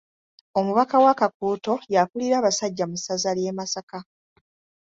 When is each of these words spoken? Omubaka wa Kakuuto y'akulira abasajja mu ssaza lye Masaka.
Omubaka 0.59 0.95
wa 1.05 1.13
Kakuuto 1.19 1.73
y'akulira 1.93 2.35
abasajja 2.37 2.83
mu 2.89 2.97
ssaza 2.99 3.31
lye 3.37 3.51
Masaka. 3.57 3.99